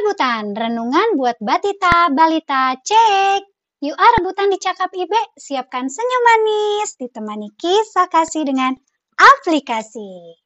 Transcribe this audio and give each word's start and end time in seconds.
Rebutan, 0.00 0.56
renungan 0.56 1.20
buat 1.20 1.36
batita, 1.44 2.08
balita, 2.16 2.72
cek. 2.72 3.44
Yuk 3.84 3.92
ah 3.92 4.10
rebutan 4.16 4.48
dicakap 4.48 4.88
Ibe, 4.96 5.36
siapkan 5.36 5.92
senyum 5.92 6.24
manis, 6.24 6.96
ditemani 6.96 7.52
kisah 7.60 8.08
kasih 8.08 8.48
dengan 8.48 8.80
aplikasi. 9.20 10.40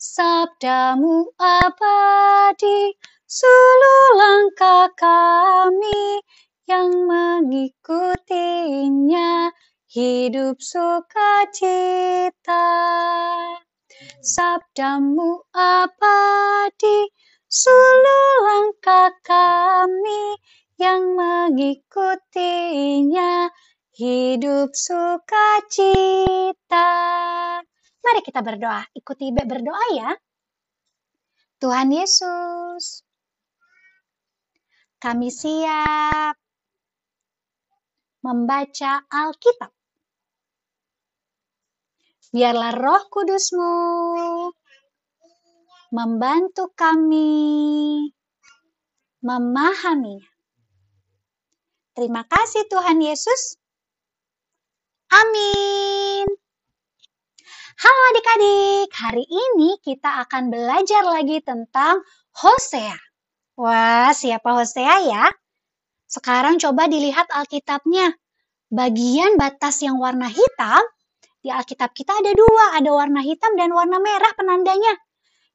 Sabdamu 0.00 1.36
abadi, 1.36 2.96
seluruh 3.28 4.08
langkah 4.16 4.88
kami 4.96 6.24
yang 6.64 6.88
mengikutinya 7.04 9.52
hidup 9.92 10.64
sukacita. 10.64 12.64
Sabdamu 14.24 15.44
abadi, 15.52 17.12
Sulu 17.48 18.44
langkah 18.44 19.08
kami 19.24 20.36
yang 20.76 21.16
mengikutinya 21.16 23.48
hidup 23.96 24.76
sukacita. 24.76 26.92
Mari 28.04 28.20
kita 28.20 28.44
berdoa. 28.44 28.84
Ikuti 28.92 29.32
Ibe 29.32 29.48
berdoa 29.48 29.80
ya. 29.96 30.12
Tuhan 31.56 31.88
Yesus, 31.88 33.00
kami 35.00 35.32
siap 35.32 36.36
membaca 38.20 39.08
Alkitab. 39.08 39.72
Biarlah 42.28 42.76
roh 42.76 43.08
kudusmu 43.08 43.72
membantu 45.88 46.68
kami 46.76 48.12
memahaminya. 49.24 50.28
Terima 51.96 52.22
kasih 52.28 52.68
Tuhan 52.70 53.02
Yesus. 53.02 53.58
Amin. 55.08 56.28
Halo 57.78 58.00
adik-adik, 58.10 58.90
hari 58.94 59.24
ini 59.26 59.78
kita 59.82 60.22
akan 60.26 60.50
belajar 60.50 61.02
lagi 61.06 61.40
tentang 61.40 62.02
Hosea. 62.36 62.98
Wah, 63.58 64.12
siapa 64.14 64.54
Hosea 64.54 64.96
ya? 65.08 65.26
Sekarang 66.06 66.60
coba 66.60 66.86
dilihat 66.86 67.26
Alkitabnya. 67.32 68.14
Bagian 68.68 69.40
batas 69.40 69.80
yang 69.80 69.96
warna 69.96 70.28
hitam, 70.28 70.82
di 71.40 71.48
Alkitab 71.48 71.96
kita 71.96 72.12
ada 72.12 72.34
dua, 72.36 72.76
ada 72.76 72.90
warna 72.92 73.24
hitam 73.24 73.56
dan 73.56 73.72
warna 73.72 73.96
merah 73.96 74.30
penandanya. 74.36 74.92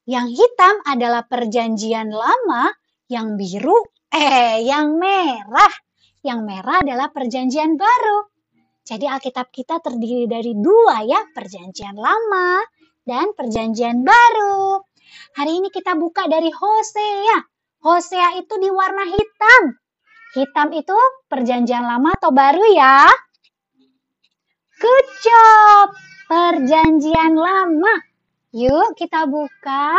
Yang 0.04 0.36
hitam 0.36 0.74
adalah 0.84 1.24
perjanjian 1.24 2.12
lama, 2.12 2.68
yang 3.08 3.40
biru, 3.40 3.88
eh, 4.12 4.60
yang 4.60 5.00
merah. 5.00 5.74
Yang 6.20 6.40
merah 6.44 6.76
adalah 6.84 7.08
perjanjian 7.08 7.80
baru. 7.80 8.28
Jadi 8.84 9.08
Alkitab 9.08 9.48
kita 9.48 9.80
terdiri 9.80 10.28
dari 10.28 10.52
dua 10.60 11.00
ya, 11.08 11.24
perjanjian 11.32 11.96
lama 11.96 12.60
dan 13.00 13.32
perjanjian 13.32 14.04
baru. 14.04 14.84
Hari 15.40 15.52
ini 15.64 15.68
kita 15.72 15.96
buka 15.96 16.28
dari 16.28 16.52
Hosea. 16.52 17.40
Hosea 17.80 18.36
itu 18.40 18.60
di 18.60 18.68
warna 18.68 19.08
hitam. 19.08 19.62
Hitam 20.36 20.68
itu 20.76 20.96
perjanjian 21.32 21.84
lama 21.84 22.12
atau 22.12 22.28
baru 22.28 22.64
ya? 22.76 23.08
Good! 24.80 25.08
Perjanjian 26.28 27.36
lama. 27.36 28.13
Yuk 28.54 28.94
kita 28.94 29.26
buka 29.26 29.98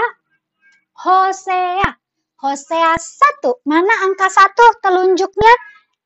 Hosea. 1.04 1.92
Hosea 2.40 2.96
1. 2.96 3.68
Mana 3.68 3.92
angka 4.08 4.32
1 4.32 4.80
telunjuknya? 4.80 5.54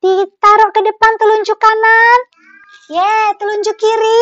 Ditaruh 0.02 0.74
ke 0.74 0.82
depan 0.82 1.14
telunjuk 1.22 1.62
kanan. 1.62 2.20
Ye, 2.90 3.38
telunjuk 3.38 3.78
kiri. 3.78 4.22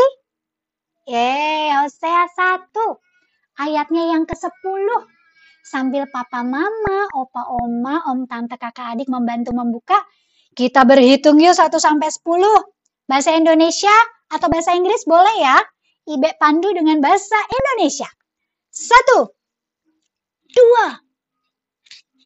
Ye, 1.08 1.71
Hosea 1.80 2.27
1. 2.36 2.67
Ayatnya 3.64 4.11
yang 4.11 4.27
ke-10. 4.27 4.88
Sambil 5.64 6.04
papa 6.11 6.44
mama, 6.44 7.08
opa 7.15 7.48
oma, 7.48 8.11
om 8.11 8.27
tante 8.27 8.59
kakak 8.59 8.92
adik 8.92 9.08
membantu 9.08 9.55
membuka, 9.55 10.04
kita 10.52 10.83
berhitung 10.83 11.39
yuk 11.39 11.55
1 11.55 11.71
sampai 11.80 12.11
10. 12.11 12.44
Bahasa 13.08 13.39
Indonesia 13.39 13.95
atau 14.27 14.52
bahasa 14.52 14.76
Inggris 14.76 15.08
boleh 15.08 15.39
ya? 15.39 15.64
Ibe 16.11 16.36
pandu 16.36 16.76
dengan 16.76 16.99
bahasa 16.99 17.39
Indonesia. 17.55 18.17
Satu, 18.77 19.33
dua, 20.54 20.88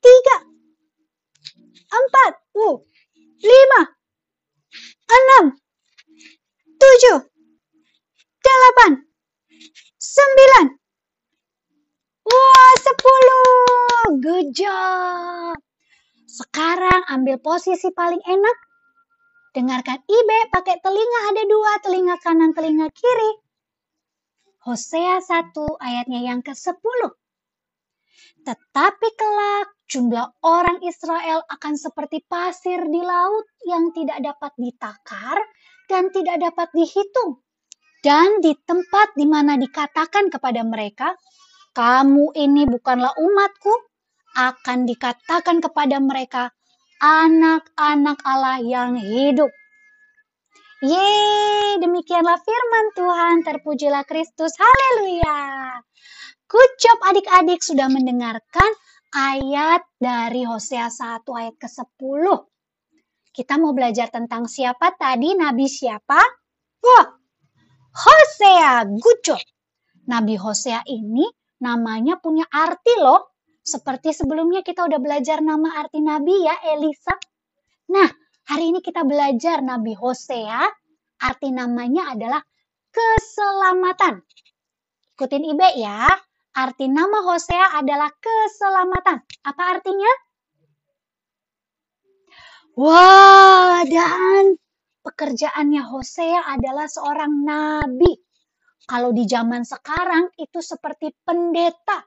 tiga, 0.03 0.37
empat, 1.87 2.31
uh, 2.59 2.75
lima, 3.39 3.81
enam, 5.07 5.55
tujuh, 6.75 7.23
delapan, 8.43 8.99
sembilan, 9.95 10.67
wah 12.27 12.73
sepuluh. 12.83 14.19
Good 14.19 14.51
job. 14.51 15.55
Sekarang 16.27 17.07
ambil 17.07 17.39
posisi 17.39 17.95
paling 17.95 18.19
enak. 18.27 18.57
Dengarkan 19.55 20.03
Ibe 20.03 20.39
pakai 20.51 20.83
telinga 20.83 21.19
ada 21.31 21.43
dua, 21.47 21.71
telinga 21.79 22.15
kanan, 22.19 22.51
telinga 22.51 22.91
kiri. 22.91 23.31
Hosea 24.61 25.17
1 25.17 25.57
ayatnya 25.81 26.21
yang 26.21 26.45
ke-10. 26.45 27.01
Tetapi 28.45 29.07
kelak 29.17 29.73
jumlah 29.89 30.37
orang 30.45 30.77
Israel 30.85 31.41
akan 31.49 31.73
seperti 31.77 32.21
pasir 32.29 32.77
di 32.85 33.01
laut 33.01 33.49
yang 33.65 33.89
tidak 33.89 34.21
dapat 34.21 34.53
ditakar 34.61 35.37
dan 35.89 36.13
tidak 36.13 36.37
dapat 36.41 36.69
dihitung. 36.77 37.41
Dan 38.01 38.41
di 38.41 38.53
tempat 38.65 39.13
di 39.13 39.25
mana 39.29 39.57
dikatakan 39.57 40.29
kepada 40.29 40.61
mereka, 40.61 41.13
kamu 41.73 42.33
ini 42.33 42.65
bukanlah 42.65 43.13
umatku, 43.17 43.73
akan 44.37 44.85
dikatakan 44.89 45.57
kepada 45.57 45.97
mereka, 46.01 46.49
anak-anak 47.01 48.21
Allah 48.25 48.61
yang 48.61 48.97
hidup. 48.97 49.49
Yeay, 50.81 51.77
demikianlah 51.77 52.41
firman 52.41 52.85
Tuhan. 52.97 53.35
Terpujilah 53.45 54.01
Kristus. 54.01 54.49
Haleluya. 54.57 55.77
Job 56.49 56.97
adik-adik 57.05 57.61
sudah 57.61 57.85
mendengarkan 57.85 58.65
ayat 59.13 59.85
dari 60.01 60.41
Hosea 60.41 60.89
1 60.89 61.21
ayat 61.37 61.55
ke-10. 61.61 62.25
Kita 63.29 63.61
mau 63.61 63.77
belajar 63.77 64.09
tentang 64.09 64.49
siapa 64.49 64.97
tadi, 64.97 65.37
nabi 65.37 65.69
siapa? 65.69 66.17
Wah, 66.81 67.07
Hosea. 67.93 68.89
Job. 69.21 69.37
Nabi 70.09 70.33
Hosea 70.33 70.81
ini 70.89 71.29
namanya 71.61 72.17
punya 72.17 72.49
arti 72.49 72.97
loh. 72.97 73.37
Seperti 73.61 74.17
sebelumnya 74.17 74.65
kita 74.65 74.89
udah 74.89 74.97
belajar 74.97 75.45
nama 75.45 75.77
arti 75.77 76.01
nabi 76.01 76.41
ya, 76.41 76.57
Elisa. 76.73 77.13
Nah, 77.93 78.09
Hari 78.49 78.73
ini 78.73 78.79
kita 78.81 79.05
belajar 79.05 79.61
Nabi 79.61 79.93
Hosea, 79.93 80.65
arti 81.21 81.53
namanya 81.53 82.09
adalah 82.09 82.41
keselamatan. 82.89 84.25
Ikutin 85.13 85.45
Ibe 85.53 85.69
ya, 85.77 86.09
arti 86.57 86.89
nama 86.89 87.21
Hosea 87.21 87.77
adalah 87.77 88.09
keselamatan. 88.17 89.21
Apa 89.45 89.63
artinya? 89.77 90.11
Wah, 92.81 93.85
dan 93.85 94.57
pekerjaannya 95.05 95.83
Hosea 95.85 96.41
adalah 96.57 96.89
seorang 96.89 97.45
nabi. 97.45 98.15
Kalau 98.89 99.13
di 99.13 99.29
zaman 99.29 99.61
sekarang 99.61 100.33
itu 100.41 100.59
seperti 100.59 101.13
pendeta. 101.21 102.01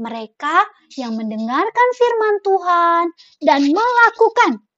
Mereka 0.00 0.56
yang 0.96 1.18
mendengarkan 1.18 1.88
firman 1.98 2.36
Tuhan 2.40 3.04
dan 3.42 3.60
melakukan 3.68 4.69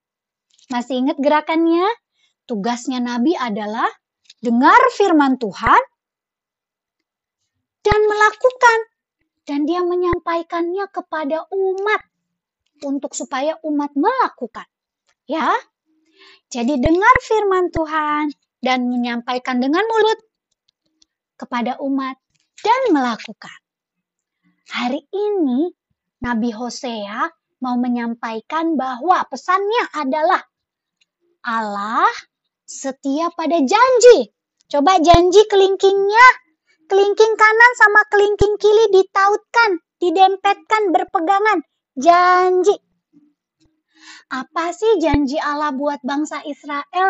masih 0.73 1.05
ingat 1.05 1.21
gerakannya? 1.21 1.85
Tugasnya 2.49 2.99
Nabi 2.99 3.37
adalah 3.37 3.87
dengar 4.41 4.81
firman 4.97 5.37
Tuhan 5.37 5.83
dan 7.85 8.01
melakukan. 8.09 8.79
Dan 9.43 9.67
dia 9.67 9.83
menyampaikannya 9.83 10.87
kepada 10.95 11.51
umat 11.51 12.03
untuk 12.87 13.11
supaya 13.11 13.59
umat 13.67 13.91
melakukan. 13.99 14.65
Ya, 15.27 15.51
jadi 16.47 16.79
dengar 16.79 17.15
firman 17.27 17.75
Tuhan 17.75 18.31
dan 18.63 18.87
menyampaikan 18.87 19.59
dengan 19.59 19.83
mulut 19.83 20.21
kepada 21.35 21.75
umat 21.83 22.15
dan 22.63 22.81
melakukan. 22.95 23.59
Hari 24.71 25.03
ini 25.11 25.75
Nabi 26.23 26.55
Hosea 26.55 27.27
mau 27.59 27.75
menyampaikan 27.75 28.79
bahwa 28.79 29.27
pesannya 29.27 29.91
adalah 29.91 30.39
Allah 31.43 32.11
setia 32.71 33.27
pada 33.35 33.59
janji. 33.59 34.31
Coba 34.71 35.03
janji 35.03 35.43
kelingkingnya. 35.51 36.27
Kelingking 36.87 37.35
kanan 37.35 37.73
sama 37.81 38.05
kelingking 38.13 38.55
kiri 38.61 38.87
ditautkan, 38.95 39.81
didempetkan 39.99 40.93
berpegangan. 40.95 41.65
Janji. 41.99 42.79
Apa 44.31 44.71
sih 44.73 45.01
janji 45.03 45.37
Allah 45.41 45.75
buat 45.75 45.99
bangsa 46.07 46.47
Israel? 46.47 47.09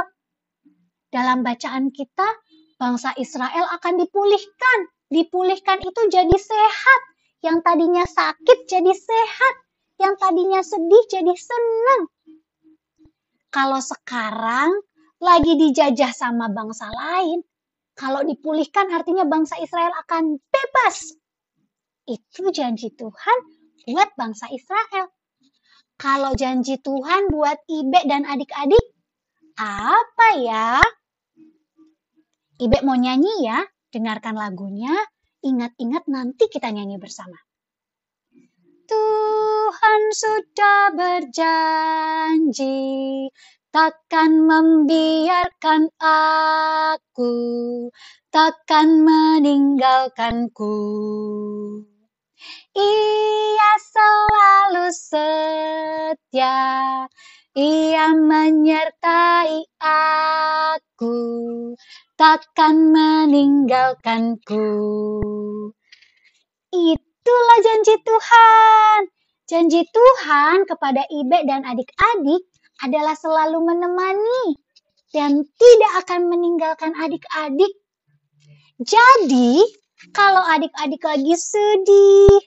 Dalam 1.13 1.45
bacaan 1.45 1.93
kita, 1.93 2.29
bangsa 2.81 3.13
Israel 3.21 3.69
akan 3.79 4.01
dipulihkan. 4.01 4.79
Dipulihkan 5.13 5.85
itu 5.85 6.03
jadi 6.09 6.37
sehat. 6.41 7.01
Yang 7.45 7.59
tadinya 7.69 8.05
sakit 8.09 8.59
jadi 8.65 8.95
sehat. 8.97 9.55
Yang 10.01 10.15
tadinya 10.19 10.61
sedih 10.65 11.05
jadi 11.11 11.35
senang. 11.37 12.03
Kalau 13.53 13.85
sekarang 13.85 14.73
lagi 15.21 15.61
dijajah 15.61 16.11
sama 16.17 16.49
bangsa 16.49 16.89
lain, 16.89 17.45
kalau 17.93 18.25
dipulihkan 18.25 18.89
artinya 18.89 19.29
bangsa 19.29 19.61
Israel 19.61 19.93
akan 20.01 20.41
bebas. 20.41 21.13
Itu 22.09 22.49
janji 22.49 22.97
Tuhan 22.97 23.39
buat 23.93 24.17
bangsa 24.17 24.49
Israel. 24.49 25.13
Kalau 26.01 26.33
janji 26.35 26.81
Tuhan 26.81 27.29
buat 27.29 27.61
Ibe 27.69 28.01
dan 28.09 28.25
adik-adik, 28.25 28.83
apa 29.61 30.29
ya? 30.41 30.81
Ibe 32.59 32.81
mau 32.83 32.97
nyanyi 32.97 33.47
ya, 33.47 33.63
dengarkan 33.93 34.35
lagunya, 34.35 34.97
ingat-ingat 35.45 36.09
nanti 36.09 36.49
kita 36.49 36.73
nyanyi 36.73 36.97
bersama. 36.97 37.37
Tuhan 39.63 40.03
sudah 40.11 40.91
berjanji 40.99 42.75
takkan 43.71 44.43
membiarkan 44.43 45.87
aku, 46.03 47.31
takkan 48.35 49.07
meninggalkanku. 49.07 50.75
Ia 52.75 53.73
selalu 53.79 54.91
setia, 54.91 56.59
ia 57.55 58.09
menyertai 58.19 59.63
aku, 59.79 61.15
takkan 62.19 62.91
meninggalkanku. 62.91 64.67
Itulah 66.75 67.59
janji 67.63 67.95
Tuhan. 68.03 69.12
Janji 69.51 69.83
Tuhan 69.91 70.65
kepada 70.71 71.03
Ibe 71.11 71.43
dan 71.45 71.67
adik-adik 71.67 72.43
adalah 72.83 73.15
selalu 73.19 73.63
menemani 73.63 74.57
dan 75.11 75.45
tidak 75.59 75.93
akan 76.07 76.31
meninggalkan 76.31 76.95
adik-adik. 76.97 77.73
Jadi, 78.83 79.63
kalau 80.15 80.43
adik-adik 80.47 81.03
lagi 81.05 81.35
sedih 81.37 82.39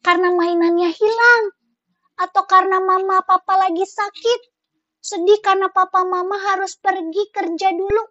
karena 0.00 0.32
mainannya 0.32 0.88
hilang, 0.94 1.44
atau 2.18 2.42
karena 2.50 2.82
mama 2.82 3.22
papa 3.22 3.54
lagi 3.58 3.86
sakit, 3.86 4.40
sedih 4.98 5.38
karena 5.42 5.70
papa 5.70 6.02
mama 6.02 6.38
harus 6.38 6.74
pergi 6.78 7.30
kerja 7.30 7.70
dulu, 7.72 8.04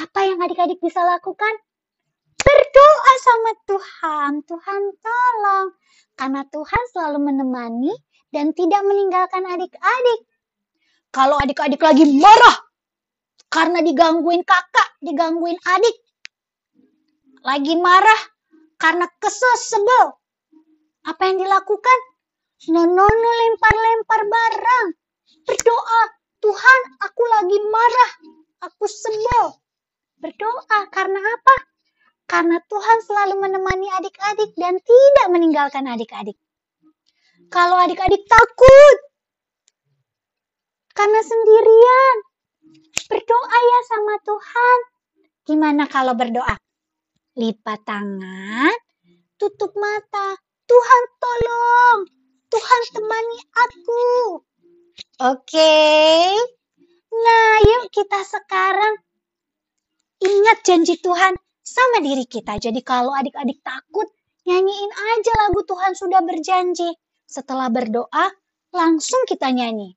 apa 0.00 0.20
yang 0.26 0.40
adik-adik 0.40 0.80
bisa 0.80 1.00
lakukan? 1.04 1.54
Berdoa 2.44 3.12
sama 3.24 3.50
Tuhan, 3.64 4.32
Tuhan 4.44 4.82
tolong. 5.00 5.68
Karena 6.14 6.44
Tuhan 6.52 6.82
selalu 6.92 7.18
menemani 7.32 7.92
dan 8.30 8.52
tidak 8.52 8.84
meninggalkan 8.84 9.48
adik-adik. 9.48 10.20
Kalau 11.14 11.40
adik-adik 11.40 11.80
lagi 11.80 12.04
marah 12.18 12.56
karena 13.48 13.80
digangguin 13.80 14.42
kakak, 14.42 14.98
digangguin 15.00 15.56
adik, 15.62 15.96
lagi 17.46 17.74
marah 17.78 18.20
karena 18.76 19.06
kesel 19.22 19.54
sebel. 19.56 20.04
Apa 21.04 21.22
yang 21.30 21.38
dilakukan? 21.44 21.98
Nonono 22.72 23.30
lempar-lempar 23.44 24.20
barang. 24.24 24.88
Berdoa, 25.44 26.02
Tuhan 26.40 26.80
aku 27.04 27.22
lagi 27.28 27.58
marah, 27.68 28.10
aku 28.64 28.84
sebel. 28.88 29.60
Berdoa 30.18 30.78
karena 30.88 31.20
apa? 31.20 31.56
Karena 32.24 32.56
Tuhan 32.66 32.98
selalu 33.04 33.34
menemani 33.40 33.88
adik-adik 34.00 34.56
dan 34.56 34.80
tidak 34.80 35.26
meninggalkan 35.28 35.84
adik-adik. 35.84 36.36
Kalau 37.52 37.76
adik-adik 37.78 38.24
takut 38.24 38.96
karena 40.94 41.20
sendirian, 41.20 42.16
berdoa 43.10 43.58
ya 43.60 43.80
sama 43.90 44.14
Tuhan. 44.24 44.78
Gimana 45.44 45.84
kalau 45.90 46.16
berdoa? 46.16 46.56
lipat 47.34 47.82
tangan, 47.82 48.74
tutup 49.34 49.74
mata. 49.74 50.38
Tuhan 50.64 51.02
tolong, 51.20 51.98
Tuhan 52.48 52.80
temani 52.94 53.38
aku. 53.52 54.06
Oke, 55.20 55.76
nah 57.10 57.54
yuk 57.60 57.90
kita 57.90 58.22
sekarang 58.24 59.02
ingat 60.24 60.62
janji 60.64 60.96
Tuhan 61.02 61.36
sama 61.64 62.04
diri 62.04 62.28
kita. 62.28 62.60
Jadi 62.60 62.84
kalau 62.84 63.16
adik-adik 63.16 63.64
takut, 63.64 64.06
nyanyiin 64.44 64.92
aja 64.92 65.32
lagu 65.48 65.64
Tuhan 65.64 65.96
sudah 65.96 66.20
berjanji. 66.20 66.92
Setelah 67.24 67.72
berdoa, 67.72 68.28
langsung 68.70 69.24
kita 69.24 69.48
nyanyi. 69.48 69.96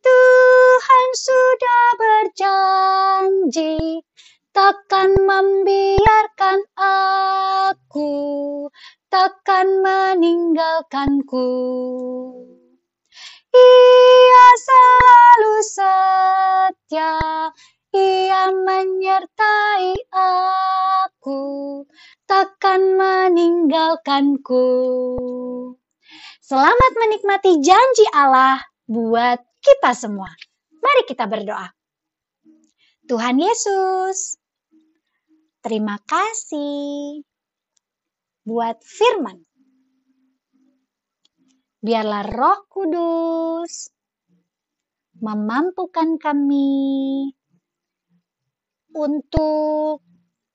Tuhan 0.00 1.06
sudah 1.16 1.84
berjanji 2.00 4.00
takkan 4.54 5.10
membiarkan 5.26 6.62
aku, 6.78 8.14
takkan 9.10 9.82
meninggalkanku. 9.82 11.50
Ia 13.54 14.48
selalu 14.58 15.54
setia, 15.66 17.14
ia 17.94 18.50
menyertai 18.50 19.94
aku, 20.10 21.42
takkan 22.26 22.98
meninggalkanku. 22.98 24.66
Selamat 26.42 26.92
menikmati 26.98 27.62
janji 27.62 28.04
Allah 28.10 28.58
buat 28.90 29.38
kita 29.62 29.94
semua. 29.94 30.28
Mari 30.82 31.06
kita 31.06 31.24
berdoa. 31.30 31.70
Tuhan 33.08 33.40
Yesus, 33.40 34.36
Terima 35.64 35.96
kasih 36.04 37.24
buat 38.44 38.76
firman. 38.84 39.40
Biarlah 41.80 42.28
Roh 42.28 42.68
Kudus 42.68 43.88
memampukan 45.24 46.20
kami 46.20 47.32
untuk 48.94 50.00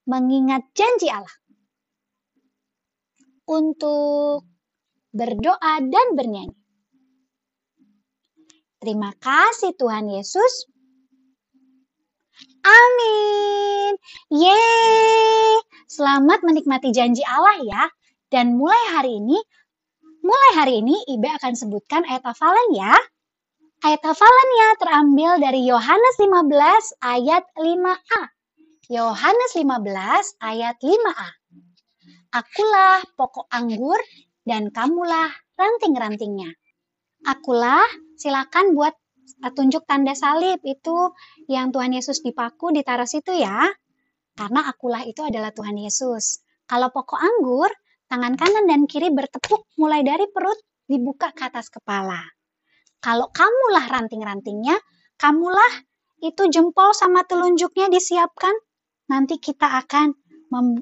mengingat 0.08 0.64
janji 0.72 1.12
Allah, 1.12 1.36
untuk 3.44 4.48
berdoa 5.12 5.84
dan 5.84 6.16
bernyanyi. 6.16 6.56
Terima 8.80 9.12
kasih 9.20 9.76
Tuhan 9.76 10.08
Yesus. 10.08 10.64
Amin. 12.64 13.92
Yeay. 14.32 15.60
Selamat 15.84 16.40
menikmati 16.40 16.88
janji 16.88 17.20
Allah 17.28 17.60
ya. 17.60 17.82
Dan 18.32 18.56
mulai 18.56 18.80
hari 18.96 19.20
ini, 19.20 19.36
mulai 20.24 20.50
hari 20.56 20.74
ini 20.80 20.96
Ibe 21.12 21.28
akan 21.28 21.52
sebutkan 21.52 22.08
ayat 22.08 22.24
hafalan 22.24 22.72
ya. 22.72 22.94
Ayat 23.80 24.04
hafalannya 24.04 24.68
terambil 24.76 25.40
dari 25.40 25.64
Yohanes 25.64 26.20
15 26.20 27.00
ayat 27.00 27.48
5a. 27.56 28.22
Yohanes 28.92 29.52
15 29.56 30.36
ayat 30.36 30.76
5a. 30.84 31.28
Akulah 32.28 33.00
pokok 33.16 33.48
anggur 33.48 33.96
dan 34.44 34.68
kamulah 34.68 35.32
ranting-rantingnya. 35.56 36.52
Akulah, 37.24 37.88
silakan 38.20 38.76
buat 38.76 38.92
tunjuk 39.56 39.88
tanda 39.88 40.12
salib 40.12 40.60
itu 40.60 41.16
yang 41.48 41.72
Tuhan 41.72 41.96
Yesus 41.96 42.20
dipaku 42.20 42.76
ditaruh 42.76 43.08
situ 43.08 43.32
ya. 43.32 43.64
Karena 44.36 44.68
akulah 44.68 45.08
itu 45.08 45.24
adalah 45.24 45.56
Tuhan 45.56 45.80
Yesus. 45.80 46.44
Kalau 46.68 46.92
pokok 46.92 47.16
anggur, 47.16 47.72
tangan 48.12 48.36
kanan 48.36 48.68
dan 48.68 48.84
kiri 48.84 49.08
bertepuk 49.08 49.64
mulai 49.80 50.04
dari 50.04 50.28
perut 50.28 50.60
dibuka 50.84 51.32
ke 51.32 51.48
atas 51.48 51.72
kepala. 51.72 52.39
Kalau 53.00 53.32
kamulah 53.32 53.88
ranting-rantingnya, 53.88 54.76
kamulah 55.16 55.72
itu 56.20 56.48
jempol 56.52 56.92
sama 56.92 57.24
telunjuknya 57.24 57.88
disiapkan, 57.88 58.52
nanti 59.08 59.40
kita 59.40 59.80
akan 59.84 60.12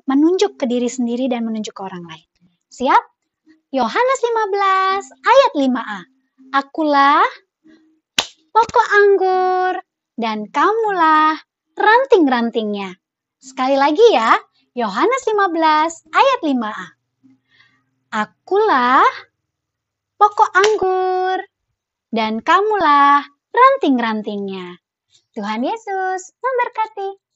menunjuk 0.04 0.58
ke 0.58 0.66
diri 0.66 0.90
sendiri 0.90 1.30
dan 1.30 1.46
menunjuk 1.46 1.78
ke 1.78 1.82
orang 1.86 2.02
lain. 2.02 2.28
Siap? 2.74 3.02
Yohanes 3.70 4.20
15 4.24 5.28
ayat 5.28 5.52
5a. 5.54 6.00
Akulah 6.56 7.28
pokok 8.48 8.88
anggur, 8.90 9.74
dan 10.18 10.50
kamulah 10.50 11.38
ranting-rantingnya. 11.78 12.98
Sekali 13.38 13.78
lagi 13.78 14.02
ya, 14.10 14.34
Yohanes 14.74 15.22
15 15.30 15.54
ayat 16.10 16.40
5a. 16.42 16.86
Akulah 18.10 19.06
pokok 20.18 20.50
anggur, 20.58 21.38
dan 22.08 22.40
kamulah 22.40 23.24
ranting-rantingnya. 23.52 24.80
Tuhan 25.36 25.62
Yesus 25.62 26.34
memberkati. 26.40 27.27